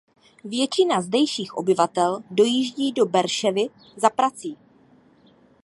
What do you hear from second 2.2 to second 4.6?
dojíždí do Beerševy za prací.